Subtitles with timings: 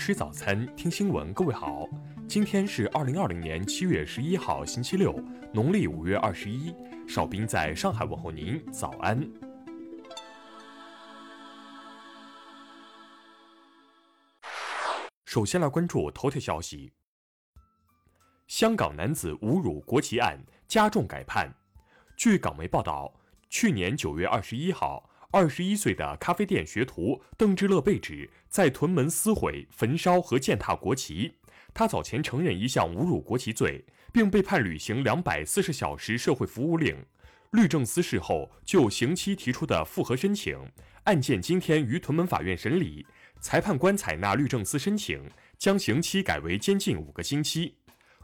[0.00, 1.30] 吃早餐，听新闻。
[1.34, 1.86] 各位好，
[2.26, 5.12] 今天是二零二零年七月十一号，星期六，
[5.52, 6.74] 农历五月二十一。
[7.06, 9.30] 邵兵在上海问候您，早安。
[15.26, 16.90] 首先来关注头条消息：
[18.46, 21.54] 香港男子侮辱国旗案加重改判。
[22.16, 23.12] 据港媒报道，
[23.50, 25.09] 去年九月二十一号。
[25.32, 31.32] 二十一岁的咖啡店学徒邓志乐被指在屯门撕毁、焚烧和践踏国旗。
[31.72, 36.96] 他早前承认一项侮辱国旗罪，并被判履行两百四十小时社会服务令。
[37.52, 40.58] 律政司事后就刑期提出的复核申请，
[41.04, 43.06] 案件今天于屯门法院审理。
[43.40, 45.22] 裁判官采纳律政司申请，
[45.56, 47.76] 将刑期改为监禁五个星期。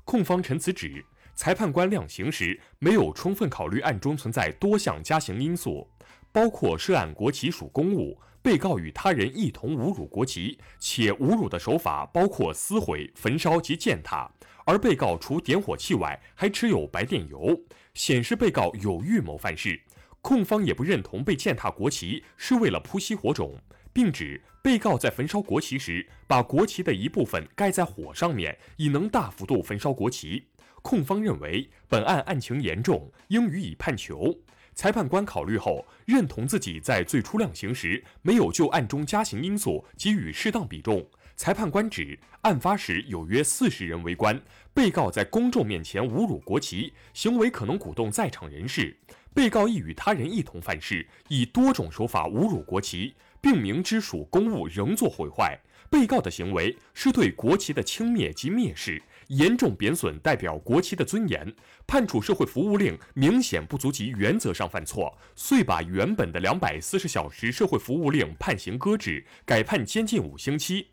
[0.04, 1.04] 控方陈词指，
[1.36, 5.88] 裁判官量刑时没有充分考虑案中存在多项加刑因素。
[6.36, 14.30] 包括涉案国旗属公物，被告与他人一同侮辱国旗，且侮辱的手法包括撕毁、焚烧及践踏，
[14.66, 17.58] 而被告除点火器外，还持有白电油，
[17.94, 19.80] 显示被告有预谋犯事。
[20.20, 23.58] 控方也不认同被践踏国旗是为了扑熄火种，
[23.90, 30.44] 并指被告在焚烧国旗时，把国旗的一部分盖在火上面，以能大幅度焚烧国旗。
[30.82, 34.38] 控方认为本案案情严重，应予以判囚。
[34.76, 41.04] 裁判官考虑后认同自己在最初量刑时没有就案中加刑因素给予适当比重。
[41.34, 44.38] 裁判官指，案发时有约四十人围观，
[44.74, 48.94] 被告在公众面前侮辱国旗，行为可能鼓动在场人士。
[49.32, 55.58] 被告亦与他人一同犯事，以多种手法侮辱国旗，并明知属公物仍作毁坏。
[55.88, 59.02] 被告的行为是对国旗的轻蔑及蔑视。
[59.28, 61.52] 严重贬损代表国旗的尊严，
[61.86, 70.88] 判处社会服务令明显不足及原则上犯错，遂把原本的两百四十小时社会服务令判刑搁置，改判监禁五星期。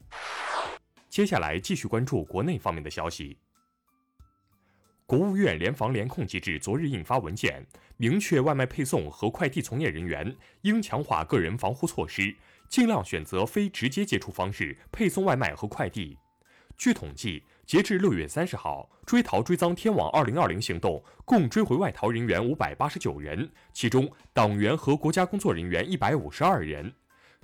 [1.10, 3.38] 接下来继续关注国内方面的消息。
[5.06, 7.64] 国务院联防联控机制昨日印发文件，
[7.98, 12.36] 明确外卖配送和快递从业人员应强化个人防护措施，
[12.68, 16.18] 尽量选择非直接接触方式配送外卖和快递。
[16.76, 17.44] 据统计。
[17.66, 26.94] 截至六月三十号，追逃追赃天网二零二零行动共追回外逃人员五百八十九人，其中党员和国家工作人员一百五十二人。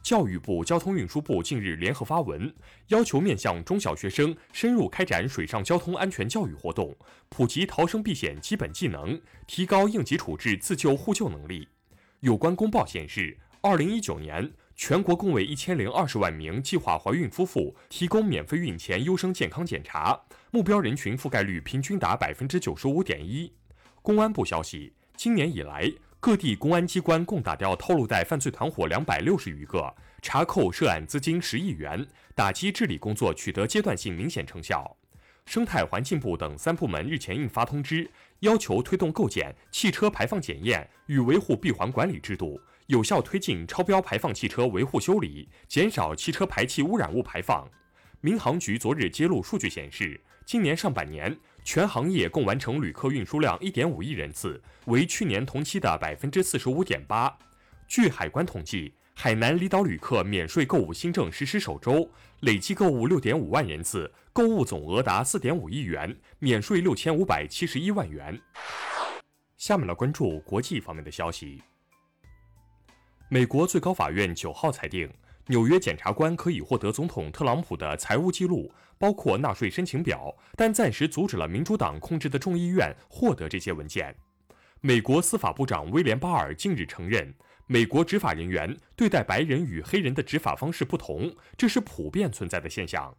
[0.01, 2.53] 教育部、交通运输部近日联合发文，
[2.87, 6.95] 要求面向中小学生深入开展水上交通安全教育活动，
[7.29, 11.67] 普及逃生避险基本技能，提高应急处置自救互救能力。
[12.19, 14.51] 有关公报显示，二零一九年。
[14.81, 20.17] 全国共为一千零二十万名计划怀孕夫妇提供免费孕前优生健康检查，
[20.51, 23.51] 目标人群覆盖率平均达百分之九十五点一。
[24.01, 25.91] 公安部消息，今年以来，
[26.21, 34.95] 各地公安机关共打掉套路贷犯罪团伙两百六十余个，查扣涉案资金十亿元，打击治理工作取得阶段性明显成效。
[35.45, 42.57] 生态环境部等三部门日前印发通知，要求推动构建汽车排放检验与维护闭环管理制度。
[42.89, 47.69] 有效推进超标排放汽车维护修理，减少汽车排气污染物排放。
[48.19, 57.31] 民航局昨日揭露数据显示，今年上半年全行业共完成旅客运输量一点五亿人次，为去年同期的百分之四十五点八。
[57.87, 68.41] 据海关统计，海南离岛旅客免税购物新政实施首周，累计购物六点五万人次，购物总额达四点五亿元，免税六千五百七十一万元。
[69.57, 71.61] 下面来关注国际方面的消息。
[73.31, 75.07] 美国最高法院九号裁定，
[75.45, 84.15] 纽约检察官可以获得总统特朗普的财务记录，包括纳税申请表，但暂时阻止了民主党控制的众议院获得这些文件。
[84.81, 87.31] 美国司法部长威廉巴尔近日承认，
[87.67, 93.15] 美国执法人员对待白人与黑人的执法方式不同，这是普遍存在的现象。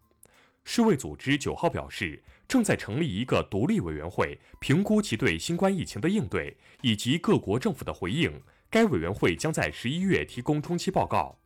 [0.65, 8.43] 世卫组织九号表示，正在成立一个独立委员会，评估其对新冠疫情的应对以及各国政府的回应。
[8.71, 11.37] 该委员会将在十一月提供中期报告。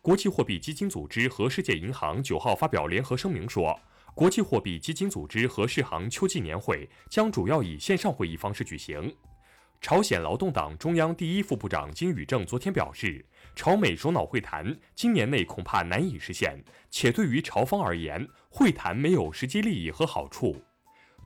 [0.00, 3.78] 国际货币基金组织和世界银行九号发表联合声明说，
[4.14, 9.14] 国际货币基金组织和世行秋季年会将主要以线上会议方式举行。
[9.78, 13.22] 朝鲜劳动党中央第一副部长金宇正昨天表示，
[13.54, 20.56] 朝美首脑会谈今年内恐怕难以实现，且对于朝方而言，会谈没有实际利益和好处。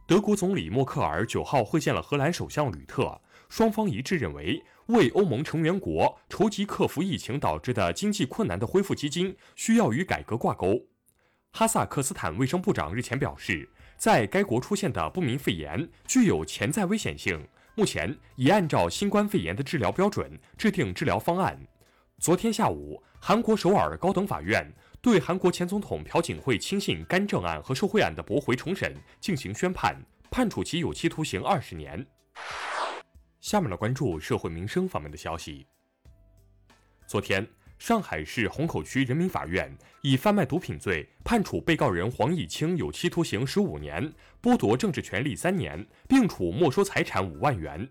[0.04, 3.20] 德国总理默克尔九号会见了荷兰首相吕特。
[3.48, 10.80] 双方一致认为，为欧盟成员国筹集克服疫情导致的经济困难的恢复基金需要与改革挂钩。
[11.52, 13.68] 哈萨克斯坦卫生部长日前表示，
[13.98, 17.38] 在该国出现的不明肺炎具有潜在危险性，
[17.74, 21.58] 目前已按照新冠肺炎的治疗标准制定治疗方案。
[22.18, 24.66] 昨天下午，韩国首尔高等法院
[25.02, 29.94] 对韩国前总统朴槿惠亲信干政案和受贿案的驳回重审进行宣判，
[30.30, 32.06] 判处其有期徒刑二十年。
[33.40, 35.66] 下面来关注社会民生方面的消息。
[37.06, 37.46] 昨天，
[37.78, 39.70] 上海市虹口区人民法院
[40.02, 44.12] 以贩卖毒品罪判处被告人黄以清有期徒刑十五年，
[44.42, 47.88] 剥夺政治权利三年，并处没收财产五万元。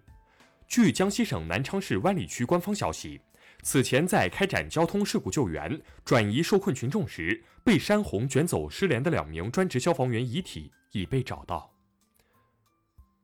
[0.68, 3.20] 据江西省南昌市湾里区官方消息。
[3.64, 11.74] 此前在开展交通事故救援、转移受困群众时，被山洪卷走失联的两名专职消防员遗体已被找到。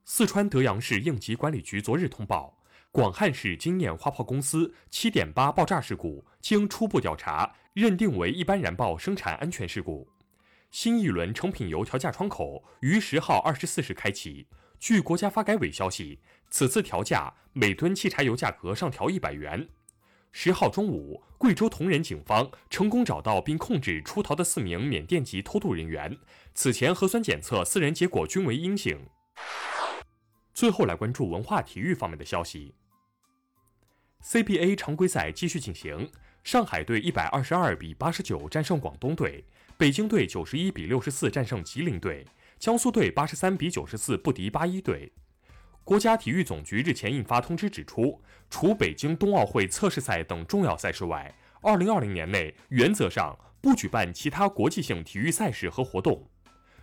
[0.06, 2.62] 四川德阳市应急管理局昨日通报，
[2.92, 10.10] 广汉市经验花炮公司七点八爆炸事故，经初步调查，认定为一般燃爆生产安全事故。
[10.72, 14.46] 新一轮成品油调价窗口于十号二十四时开启。
[14.78, 19.70] 据国家发改委消息，此次调价每吨汽柴油价格上调一百元。
[20.34, 26.18] 十号中午，贵州铜仁警方成功找到并控制出逃的四名缅甸籍偷渡人员。
[26.54, 29.00] 此前核酸检测，四人结果均为阴性。
[30.64, 32.74] 最后来关注文化体育方面的消息。
[34.24, 36.10] CBA 常规赛继续进行，
[36.42, 39.44] 上海队一百二十二比八十九战胜广东队，
[39.76, 42.26] 北京队九十一比六十四战胜吉林队，
[42.60, 45.12] 江苏队八十三比九十四不敌八一队。
[45.84, 56.26] 国家体育总局日前印发通知，指出，除北京冬奥会测试赛等重要赛事外，二零二零年内原则上不举办其他国际性体育赛事和活动。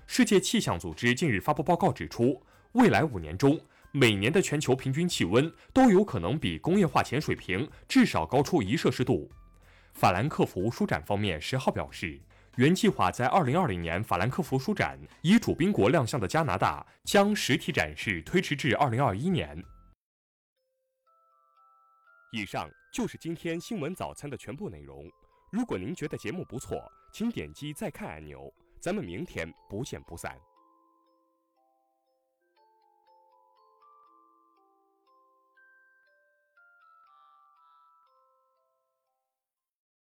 [0.07, 3.59] 世界气象组织近日发布报告指出，未来五年中，
[3.93, 9.31] 每年的全球平均气温都有可能比工业化前水平至少高出一摄氏度。
[9.93, 12.21] 法兰克福书展方面十号表示。
[12.57, 19.57] 原计划在二零二零年法兰克福书展以主宾国亮相的加拿大，将实体展示推迟至二零二一年。
[22.33, 25.09] 以上就是今天新闻早餐的全部内容。
[25.53, 26.77] 如果您觉得节目不错，
[27.13, 28.53] 请点击再看按钮。
[28.81, 30.37] 咱们明天不见不散。